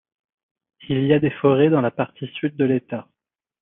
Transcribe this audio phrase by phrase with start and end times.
[0.89, 3.07] Il y a des forêts dans la partie sud de l'Etat.